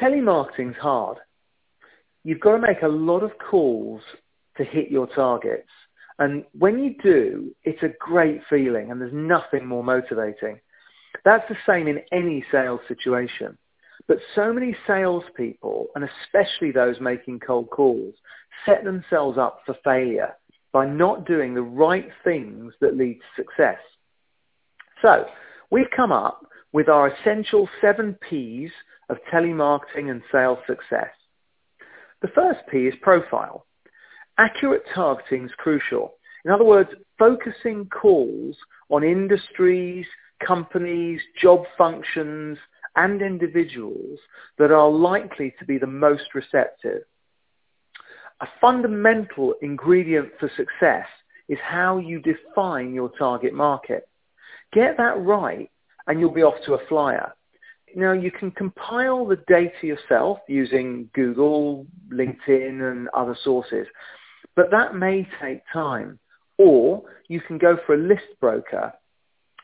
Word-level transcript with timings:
Telemarketing's 0.00 0.76
hard. 0.78 1.18
You've 2.24 2.40
got 2.40 2.52
to 2.52 2.58
make 2.58 2.82
a 2.82 2.88
lot 2.88 3.22
of 3.22 3.32
calls 3.38 4.02
to 4.56 4.64
hit 4.64 4.90
your 4.90 5.06
targets. 5.06 5.68
And 6.18 6.44
when 6.58 6.82
you 6.82 6.94
do, 7.02 7.54
it's 7.64 7.82
a 7.82 7.94
great 7.98 8.40
feeling 8.48 8.90
and 8.90 9.00
there's 9.00 9.12
nothing 9.12 9.66
more 9.66 9.84
motivating. 9.84 10.60
That's 11.24 11.48
the 11.48 11.56
same 11.66 11.88
in 11.88 12.00
any 12.12 12.44
sales 12.50 12.80
situation. 12.88 13.58
But 14.08 14.18
so 14.34 14.52
many 14.52 14.76
salespeople, 14.86 15.88
and 15.94 16.08
especially 16.08 16.70
those 16.70 17.00
making 17.00 17.40
cold 17.40 17.70
calls, 17.70 18.14
set 18.64 18.84
themselves 18.84 19.36
up 19.36 19.60
for 19.66 19.74
failure 19.84 20.36
by 20.72 20.86
not 20.86 21.26
doing 21.26 21.54
the 21.54 21.62
right 21.62 22.08
things 22.22 22.72
that 22.80 22.96
lead 22.96 23.18
to 23.18 23.42
success. 23.42 23.78
So 25.02 25.26
we've 25.70 25.90
come 25.94 26.12
up 26.12 26.46
with 26.72 26.88
our 26.88 27.08
essential 27.08 27.68
seven 27.80 28.16
Ps 28.20 28.72
of 29.08 29.18
telemarketing 29.32 30.10
and 30.10 30.22
sales 30.32 30.58
success. 30.66 31.10
The 32.22 32.28
first 32.28 32.60
P 32.70 32.86
is 32.86 32.94
profile. 33.02 33.66
Accurate 34.38 34.82
targeting 34.94 35.44
is 35.44 35.52
crucial. 35.56 36.14
In 36.44 36.50
other 36.50 36.64
words, 36.64 36.90
focusing 37.18 37.86
calls 37.86 38.56
on 38.90 39.02
industries, 39.02 40.06
companies, 40.44 41.20
job 41.40 41.64
functions, 41.76 42.58
and 42.96 43.20
individuals 43.20 44.18
that 44.58 44.70
are 44.70 44.90
likely 44.90 45.54
to 45.58 45.64
be 45.64 45.78
the 45.78 45.86
most 45.86 46.34
receptive. 46.34 47.02
A 48.40 48.46
fundamental 48.60 49.54
ingredient 49.62 50.30
for 50.38 50.50
success 50.56 51.06
is 51.48 51.58
how 51.62 51.98
you 51.98 52.20
define 52.20 52.92
your 52.92 53.10
target 53.18 53.54
market. 53.54 54.08
Get 54.72 54.96
that 54.96 55.18
right 55.18 55.70
and 56.06 56.20
you'll 56.20 56.32
be 56.32 56.42
off 56.42 56.62
to 56.66 56.74
a 56.74 56.86
flyer. 56.86 57.34
Now 57.94 58.12
you 58.12 58.30
can 58.30 58.50
compile 58.50 59.26
the 59.26 59.36
data 59.48 59.86
yourself 59.86 60.38
using 60.48 61.08
Google, 61.14 61.86
LinkedIn 62.12 62.90
and 62.90 63.08
other 63.14 63.36
sources, 63.42 63.86
but 64.54 64.70
that 64.70 64.94
may 64.94 65.26
take 65.40 65.62
time. 65.72 66.18
Or 66.58 67.02
you 67.28 67.40
can 67.40 67.58
go 67.58 67.78
for 67.86 67.94
a 67.94 67.98
list 67.98 68.40
broker 68.40 68.92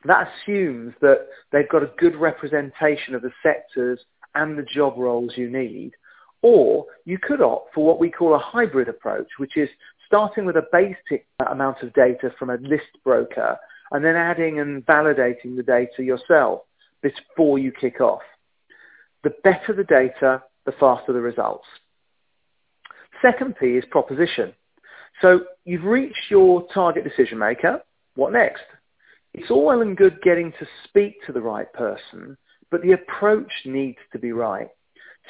that 0.05 0.29
assumes 0.29 0.95
that 1.01 1.27
they've 1.53 1.69
got 1.69 1.83
a 1.83 1.91
good 1.99 2.17
representation 2.17 3.15
of 3.15 3.23
the 3.23 3.33
sectors 3.43 4.01
and 4.35 4.59
the 4.59 4.63
job 4.63 4.95
roles 4.97 5.33
you 5.37 5.51
need. 5.51 5.93
Or 6.43 6.87
you 7.05 7.19
could 7.19 7.41
opt 7.41 7.75
for 7.75 7.85
what 7.85 8.01
we 8.01 8.11
call 8.11 8.35
a 8.35 8.39
hybrid 8.39 8.89
approach, 8.89 9.29
which 9.39 9.57
is 9.57 9.69
starting 10.07 10.45
with 10.45 10.57
a 10.57 10.67
basic 10.73 11.27
amount 11.49 11.83
of 11.83 11.93
data 11.93 12.33
from 12.39 12.51
a 12.51 12.57
list 12.57 12.99
broker 13.05 13.57
and 13.93 14.05
then 14.05 14.17
adding 14.17 14.59
and 14.59 14.85
validating 14.87 15.57
the 15.57 15.63
data 15.63 16.03
yourself 16.03 16.63
before 17.03 17.59
you 17.59 17.73
kick 17.73 18.01
off. 18.01 18.23
The 19.25 19.35
better 19.45 19.73
the 19.73 19.85
data, 19.85 20.43
the 20.67 20.73
faster 20.73 21.13
the 21.13 21.21
results. 21.21 21.67
Second 23.21 23.57
P 23.57 23.67
is 23.77 23.85
proposition. 23.91 24.53
So 25.21 25.43
you've 25.65 25.85
reached 25.85 26.31
your 26.31 26.67
target 26.73 27.05
decision 27.05 27.39
maker. 27.39 27.83
What 28.15 28.33
next? 28.33 28.63
it's 29.35 29.51
all 29.51 29.65
well 29.65 29.81
and 29.81 29.97
good 29.97 30.21
getting 30.23 30.53
to 30.53 30.67
speak 30.85 31.25
to 31.27 31.33
the 31.33 31.41
right 31.41 31.73
person, 31.73 32.37
but 32.71 32.83
the 32.83 32.93
approach 32.93 33.51
needs 33.65 33.99
to 34.13 34.19
be 34.19 34.33
right. 34.33 34.69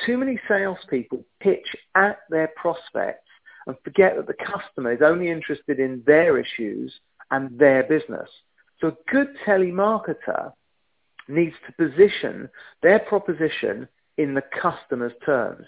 Too 0.07 0.17
many 0.17 0.41
salespeople 0.49 1.25
pitch 1.41 1.67
at 1.95 2.21
their 2.31 2.51
prospects 2.57 3.29
and 3.67 3.77
forget 3.85 4.17
that 4.17 4.27
the 4.27 4.45
customer 4.45 4.93
is 4.93 5.03
only 5.03 5.31
interested 5.31 5.79
in 5.79 6.03
their 6.07 6.39
issues 6.39 6.93
and 7.31 7.57
their 7.59 7.85
business. 7.85 8.29
So 8.81 8.89
a 8.89 9.11
good 9.11 9.29
telemarketer 9.47 10.53
needs 11.29 11.55
to 11.67 11.89
position 11.89 12.49
their 12.83 12.99
proposition 12.99 13.89
in 14.19 14.35
the 14.35 14.43
customer's 14.61 15.13
terms. 15.25 15.67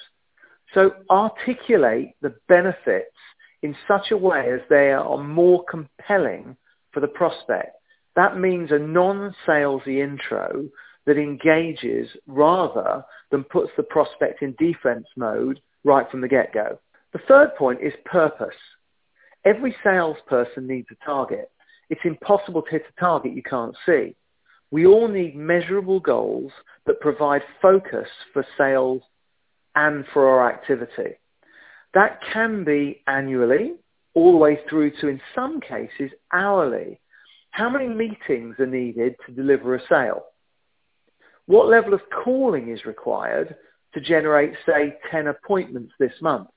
So 0.73 0.93
articulate 1.11 2.15
the 2.21 2.35
benefits 2.49 3.17
in 3.63 3.77
such 3.89 4.11
a 4.11 4.17
way 4.17 4.51
as 4.53 4.61
they 4.69 4.93
are 4.93 5.19
more 5.19 5.65
compelling 5.71 6.57
for 6.93 7.01
the 7.01 7.09
prospect. 7.09 7.77
That 8.17 8.39
means 8.39 8.71
a 8.71 8.79
non-salesy 8.79 10.03
intro 10.03 10.69
that 11.07 11.19
engages 11.19 12.09
rather 12.27 13.05
than 13.31 13.45
puts 13.45 13.71
the 13.77 13.83
prospect 13.83 14.43
in 14.43 14.55
defense 14.59 15.07
mode 15.17 15.61
right 15.85 16.11
from 16.11 16.21
the 16.21 16.29
get-go. 16.29 16.79
The 17.13 17.21
third 17.29 17.55
point 17.57 17.81
is 17.83 17.93
purpose. 18.05 18.55
Every 19.45 19.75
salesperson 19.85 20.67
needs 20.67 20.89
a 20.91 21.05
target. 21.05 21.51
It's 21.91 22.01
impossible 22.05 22.63
to 22.63 22.71
hit 22.71 22.85
a 22.89 23.01
target 23.01 23.35
you 23.35 23.43
can't 23.43 23.77
see. 23.85 24.15
We 24.75 24.87
all 24.87 25.07
need 25.07 25.37
measurable 25.37 26.01
goals 26.01 26.51
that 26.87 26.99
provide 26.99 27.43
focus 27.63 28.09
for 28.33 28.45
sales 28.59 29.03
and 29.77 30.05
for 30.13 30.29
our 30.29 30.53
activity. 30.53 31.15
That 31.95 32.19
can 32.33 32.65
be 32.65 33.01
annually, 33.07 33.75
all 34.15 34.33
the 34.33 34.39
way 34.39 34.59
through 34.69 34.91
to, 35.01 35.07
in 35.07 35.21
some 35.33 35.61
cases, 35.61 36.11
hourly. 36.33 36.99
How 37.53 37.71
many 37.71 37.87
meetings 37.87 38.57
are 38.59 38.67
needed 38.67 39.15
to 39.25 39.33
deliver 39.33 39.77
a 39.77 39.89
sale? 39.89 40.25
What 41.47 41.69
level 41.69 41.95
of 41.95 42.01
calling 42.25 42.73
is 42.73 42.85
required 42.85 43.55
to 43.93 44.01
generate, 44.01 44.55
say, 44.67 44.97
10 45.09 45.29
appointments 45.29 45.93
this 46.01 46.21
month? 46.21 46.49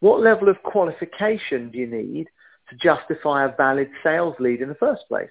What 0.00 0.20
level 0.20 0.50
of 0.50 0.62
qualification 0.62 1.70
do 1.70 1.78
you 1.78 1.86
need 1.86 2.26
to 2.68 2.76
justify 2.76 3.46
a 3.46 3.56
valid 3.56 3.88
sales 4.04 4.34
lead 4.38 4.60
in 4.60 4.68
the 4.68 4.74
first 4.74 5.04
place? 5.08 5.30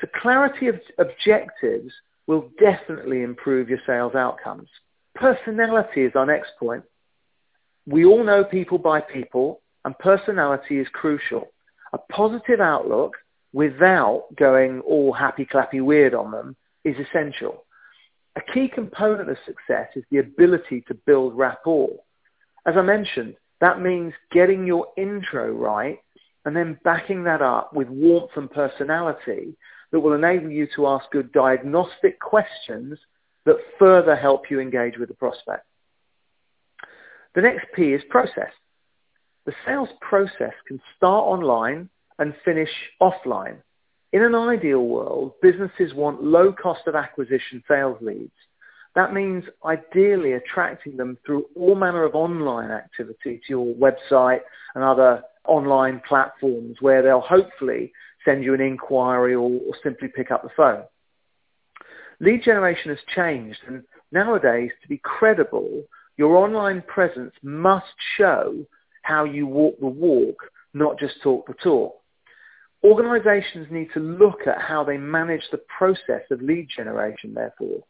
So 0.00 0.08
clarity 0.20 0.68
of 0.68 0.80
objectives 0.98 1.92
will 2.26 2.50
definitely 2.60 3.22
improve 3.22 3.68
your 3.68 3.80
sales 3.86 4.14
outcomes. 4.14 4.68
Personality 5.14 6.02
is 6.02 6.12
our 6.14 6.26
next 6.26 6.52
point. 6.58 6.84
We 7.86 8.04
all 8.04 8.22
know 8.22 8.44
people 8.44 8.78
buy 8.78 9.00
people, 9.00 9.60
and 9.84 9.98
personality 9.98 10.78
is 10.78 10.86
crucial 10.92 11.48
a 11.92 11.98
positive 11.98 12.60
outlook 12.60 13.16
without 13.52 14.26
going 14.36 14.80
all 14.80 15.12
happy 15.12 15.46
clappy 15.46 15.82
weird 15.82 16.14
on 16.14 16.30
them 16.30 16.56
is 16.84 16.96
essential. 16.98 17.64
A 18.36 18.52
key 18.52 18.68
component 18.68 19.30
of 19.30 19.36
success 19.46 19.88
is 19.96 20.04
the 20.10 20.18
ability 20.18 20.84
to 20.88 20.94
build 20.94 21.36
rapport. 21.36 21.90
As 22.66 22.74
I 22.76 22.82
mentioned, 22.82 23.34
that 23.60 23.80
means 23.80 24.12
getting 24.30 24.66
your 24.66 24.86
intro 24.96 25.50
right 25.50 25.98
and 26.44 26.54
then 26.54 26.78
backing 26.84 27.24
that 27.24 27.42
up 27.42 27.72
with 27.72 27.88
warmth 27.88 28.30
and 28.36 28.50
personality 28.50 29.56
that 29.92 30.00
will 30.00 30.14
enable 30.14 30.50
you 30.50 30.68
to 30.76 30.86
ask 30.86 31.10
good 31.10 31.32
diagnostic 31.32 32.20
questions 32.20 32.98
that 33.44 33.56
further 33.78 34.14
help 34.14 34.50
you 34.50 34.60
engage 34.60 34.98
with 34.98 35.08
the 35.08 35.14
prospect. 35.14 35.64
The 37.34 37.42
next 37.42 37.66
P 37.74 37.92
is 37.92 38.02
process. 38.10 38.52
The 39.46 39.54
sales 39.66 39.88
process 40.00 40.52
can 40.66 40.80
start 40.96 41.24
online 41.24 41.88
and 42.18 42.34
finish 42.44 42.70
offline. 43.00 43.58
In 44.12 44.22
an 44.22 44.34
ideal 44.34 44.84
world, 44.84 45.32
businesses 45.40 45.94
want 45.94 46.22
low 46.22 46.52
cost 46.52 46.86
of 46.86 46.94
acquisition 46.94 47.62
sales 47.68 47.98
leads. 48.00 48.32
That 48.94 49.12
means 49.12 49.44
ideally 49.64 50.32
attracting 50.32 50.96
them 50.96 51.18
through 51.24 51.46
all 51.54 51.74
manner 51.74 52.04
of 52.04 52.14
online 52.14 52.70
activity 52.70 53.40
to 53.46 53.48
your 53.48 53.74
website 53.74 54.40
and 54.74 54.82
other 54.82 55.22
online 55.44 56.02
platforms 56.06 56.78
where 56.80 57.02
they'll 57.02 57.20
hopefully 57.20 57.92
send 58.24 58.44
you 58.44 58.54
an 58.54 58.60
inquiry 58.60 59.34
or, 59.34 59.50
or 59.50 59.74
simply 59.82 60.08
pick 60.08 60.30
up 60.30 60.42
the 60.42 60.50
phone. 60.56 60.82
Lead 62.20 62.42
generation 62.42 62.90
has 62.90 62.98
changed 63.14 63.58
and 63.66 63.82
nowadays 64.10 64.70
to 64.82 64.88
be 64.88 64.98
credible, 64.98 65.84
your 66.16 66.36
online 66.36 66.82
presence 66.82 67.32
must 67.42 67.86
show 68.16 68.66
how 69.02 69.24
you 69.24 69.46
walk 69.46 69.78
the 69.78 69.86
walk, 69.86 70.36
not 70.74 70.98
just 70.98 71.22
talk 71.22 71.46
the 71.46 71.54
talk. 71.54 71.94
Organizations 72.84 73.68
need 73.70 73.88
to 73.94 74.00
look 74.00 74.46
at 74.46 74.60
how 74.60 74.84
they 74.84 74.96
manage 74.96 75.42
the 75.50 75.60
process 75.76 76.22
of 76.30 76.42
lead 76.42 76.68
generation, 76.74 77.34
therefore. 77.34 77.82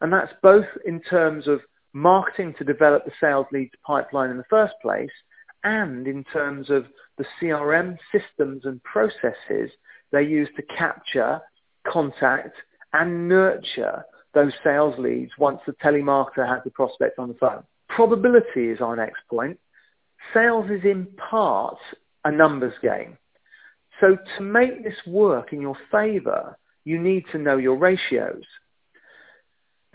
And 0.00 0.12
that's 0.12 0.32
both 0.42 0.66
in 0.84 1.00
terms 1.00 1.46
of 1.48 1.60
marketing 1.92 2.54
to 2.58 2.64
develop 2.64 3.04
the 3.04 3.12
sales 3.20 3.46
leads 3.52 3.72
pipeline 3.86 4.30
in 4.30 4.36
the 4.36 4.44
first 4.50 4.74
place 4.82 5.10
and 5.66 6.06
in 6.06 6.22
terms 6.32 6.70
of 6.70 6.86
the 7.18 7.24
CRM 7.40 7.98
systems 8.12 8.64
and 8.64 8.80
processes 8.84 9.70
they 10.12 10.22
use 10.22 10.48
to 10.56 10.62
capture, 10.62 11.40
contact, 11.86 12.54
and 12.92 13.28
nurture 13.28 14.04
those 14.32 14.52
sales 14.62 14.94
leads 14.98 15.32
once 15.38 15.58
the 15.66 15.72
telemarketer 15.84 16.46
has 16.46 16.60
the 16.64 16.70
prospect 16.70 17.18
on 17.18 17.28
the 17.28 17.34
phone. 17.34 17.64
Probability 17.88 18.68
is 18.68 18.80
our 18.80 18.94
next 18.94 19.20
point 19.28 19.58
sales 20.34 20.70
is 20.70 20.84
in 20.84 21.06
part 21.30 21.78
a 22.24 22.30
numbers 22.30 22.74
game. 22.82 23.16
So 24.00 24.16
to 24.36 24.42
make 24.42 24.84
this 24.84 24.96
work 25.06 25.52
in 25.52 25.60
your 25.60 25.76
favor, 25.90 26.56
you 26.84 27.00
need 27.00 27.24
to 27.32 27.38
know 27.38 27.56
your 27.56 27.76
ratios. 27.76 28.42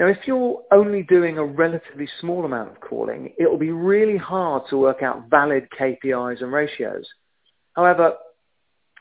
Now, 0.01 0.07
if 0.07 0.17
you're 0.25 0.63
only 0.71 1.03
doing 1.03 1.37
a 1.37 1.45
relatively 1.45 2.09
small 2.19 2.43
amount 2.43 2.71
of 2.71 2.79
calling, 2.81 3.35
it 3.37 3.47
will 3.47 3.59
be 3.59 3.69
really 3.69 4.17
hard 4.17 4.63
to 4.71 4.77
work 4.77 5.03
out 5.03 5.29
valid 5.29 5.67
KPIs 5.79 6.41
and 6.41 6.51
ratios. 6.51 7.05
However, 7.75 8.15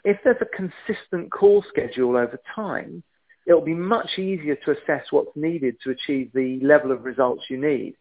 if 0.04 0.18
there's 0.22 0.42
a 0.42 0.44
consistent 0.44 1.32
call 1.32 1.64
schedule 1.70 2.18
over 2.18 2.38
time, 2.54 3.02
it'll 3.46 3.62
be 3.62 3.72
much 3.72 4.18
easier 4.18 4.56
to 4.56 4.72
assess 4.72 5.06
what's 5.10 5.34
needed 5.34 5.76
to 5.84 5.90
achieve 5.90 6.32
the 6.34 6.60
level 6.62 6.92
of 6.92 7.06
results 7.06 7.44
you 7.48 7.56
need. 7.56 7.94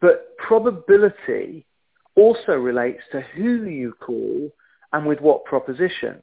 But 0.00 0.34
probability 0.38 1.66
also 2.16 2.52
relates 2.52 3.02
to 3.12 3.20
who 3.20 3.64
you 3.64 3.92
call 4.00 4.50
and 4.94 5.04
with 5.04 5.20
what 5.20 5.44
proposition. 5.44 6.22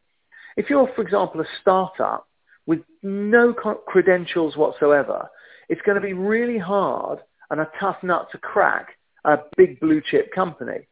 If 0.58 0.68
you're, 0.68 0.90
for 0.96 1.04
example, 1.04 1.42
a 1.42 1.48
startup 1.62 2.28
with 2.66 2.80
no 3.04 3.54
credentials 3.54 4.58
whatsoever, 4.58 5.30
it's 5.70 5.82
going 5.82 5.96
to 5.96 6.02
be 6.02 6.14
really 6.14 6.58
hard 6.58 7.20
and 7.50 7.60
a 7.60 7.70
tough 7.80 7.98
nut 8.04 8.28
to 8.32 8.38
crack 8.38 8.98
a 9.24 9.40
big 9.58 9.80
blue 9.80 10.02
chip 10.02 10.32
company. 10.34 10.88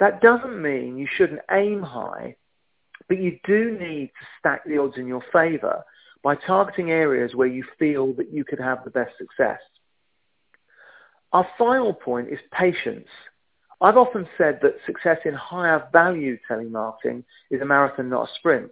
That 0.00 0.20
doesn't 0.20 0.60
mean 0.60 0.98
you 0.98 1.06
shouldn't 1.16 1.42
aim 1.50 1.82
high, 1.82 2.36
but 3.08 3.18
you 3.18 3.38
do 3.44 3.76
need 3.78 4.08
to 4.08 4.26
stack 4.38 4.64
the 4.64 4.78
odds 4.78 4.96
in 4.96 5.06
your 5.06 5.22
favor 5.32 5.82
by 6.22 6.34
targeting 6.34 6.90
areas 6.90 7.34
where 7.34 7.48
you 7.48 7.64
feel 7.78 8.12
that 8.14 8.32
you 8.32 8.44
could 8.44 8.60
have 8.60 8.84
the 8.84 8.90
best 8.90 9.12
success. 9.18 9.60
Our 11.32 11.46
final 11.56 11.92
point 11.92 12.28
is 12.28 12.38
patience. 12.52 13.08
I've 13.80 13.96
often 13.96 14.28
said 14.38 14.60
that 14.62 14.76
success 14.86 15.18
in 15.24 15.34
higher 15.34 15.88
value 15.92 16.38
telemarketing 16.48 17.24
is 17.50 17.60
a 17.60 17.64
marathon, 17.64 18.10
not 18.10 18.28
a 18.28 18.34
sprint. 18.34 18.70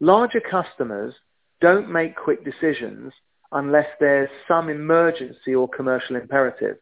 Larger 0.00 0.40
customers 0.40 1.14
don't 1.60 1.90
make 1.90 2.16
quick 2.16 2.44
decisions 2.44 3.12
unless 3.52 3.88
there's 4.00 4.30
some 4.48 4.68
emergency 4.68 5.54
or 5.54 5.68
commercial 5.68 6.16
imperative. 6.16 6.78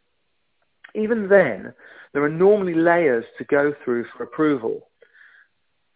Even 0.94 1.28
then, 1.28 1.72
there 2.12 2.25
are 2.25 2.28
normally 2.28 2.75
layers 2.75 3.25
to 3.38 3.44
go 3.44 3.75
through 3.84 4.05
for 4.17 4.25
approval. 4.25 4.88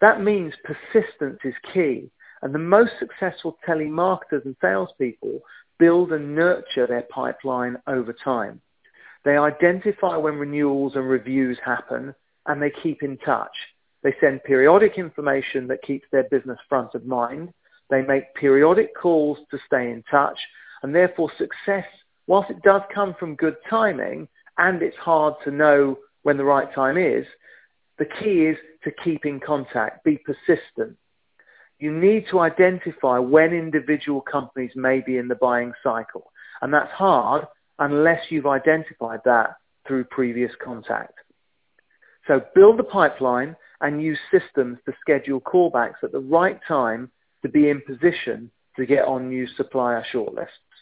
That 0.00 0.22
means 0.22 0.52
persistence 0.64 1.40
is 1.44 1.54
key, 1.72 2.10
and 2.42 2.54
the 2.54 2.58
most 2.58 2.92
successful 2.98 3.58
telemarketers 3.66 4.44
and 4.44 4.56
salespeople 4.60 5.40
build 5.78 6.12
and 6.12 6.34
nurture 6.34 6.86
their 6.86 7.06
pipeline 7.10 7.76
over 7.86 8.12
time. 8.12 8.60
They 9.24 9.36
identify 9.36 10.16
when 10.16 10.34
renewals 10.34 10.94
and 10.94 11.08
reviews 11.08 11.58
happen, 11.64 12.14
and 12.46 12.60
they 12.60 12.70
keep 12.82 13.02
in 13.02 13.16
touch. 13.18 13.56
They 14.02 14.14
send 14.20 14.44
periodic 14.44 14.98
information 14.98 15.66
that 15.68 15.82
keeps 15.82 16.06
their 16.12 16.24
business 16.24 16.58
front 16.68 16.94
of 16.94 17.06
mind. 17.06 17.52
They 17.88 18.02
make 18.02 18.34
periodic 18.34 18.94
calls 18.94 19.38
to 19.50 19.58
stay 19.66 19.90
in 19.90 20.04
touch, 20.10 20.38
and 20.84 20.94
therefore 20.94 21.32
success, 21.38 21.86
whilst 22.26 22.50
it 22.50 22.60
does 22.62 22.82
come 22.94 23.14
from 23.18 23.36
good 23.36 23.56
timing, 23.70 24.28
and 24.58 24.82
it's 24.82 24.96
hard 24.98 25.32
to 25.42 25.50
know 25.50 25.98
when 26.24 26.36
the 26.36 26.44
right 26.44 26.72
time 26.74 26.98
is, 26.98 27.24
the 27.98 28.04
key 28.04 28.42
is 28.42 28.58
to 28.84 28.90
keep 29.02 29.24
in 29.24 29.40
contact, 29.40 30.04
be 30.04 30.18
persistent. 30.18 30.98
You 31.78 31.90
need 31.90 32.26
to 32.30 32.40
identify 32.40 33.18
when 33.18 33.54
individual 33.54 34.20
companies 34.20 34.72
may 34.74 35.00
be 35.00 35.16
in 35.16 35.26
the 35.26 35.36
buying 35.36 35.72
cycle. 35.82 36.30
And 36.60 36.72
that's 36.72 36.92
hard 36.92 37.46
unless 37.78 38.20
you've 38.28 38.46
identified 38.46 39.20
that 39.24 39.56
through 39.88 40.04
previous 40.04 40.52
contact. 40.62 41.14
So 42.26 42.42
build 42.54 42.78
the 42.78 42.84
pipeline 42.84 43.56
and 43.80 44.02
use 44.02 44.18
systems 44.30 44.76
to 44.84 44.92
schedule 45.00 45.40
callbacks 45.40 46.02
at 46.02 46.12
the 46.12 46.20
right 46.20 46.60
time 46.68 47.10
to 47.40 47.48
be 47.48 47.70
in 47.70 47.80
position 47.80 48.50
to 48.76 48.84
get 48.84 49.06
on 49.06 49.30
new 49.30 49.46
supplier 49.56 50.04
shortlists. 50.12 50.73